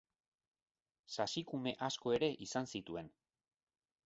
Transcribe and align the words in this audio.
Sasikume 1.15 1.75
asko 1.89 2.15
ere 2.19 2.31
izan 2.49 2.71
zituen. 2.77 3.13